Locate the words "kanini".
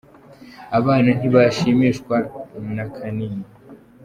2.95-3.45